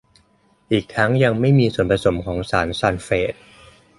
[0.71, 3.33] อีกทั้งยังไม่มีส่วนผสมของสารซัลเฟต